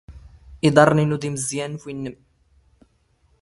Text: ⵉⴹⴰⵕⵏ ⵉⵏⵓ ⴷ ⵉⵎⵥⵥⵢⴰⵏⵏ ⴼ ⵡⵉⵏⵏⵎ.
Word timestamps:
ⵉⴹⴰⵕⵏ 0.67 0.97
ⵉⵏⵓ 1.03 1.17
ⴷ 1.21 1.23
ⵉⵎⵥⵥⵢⴰⵏⵏ 1.27 1.73
ⴼ 1.75 1.79
ⵡⵉⵏⵏⵎ. 1.83 2.15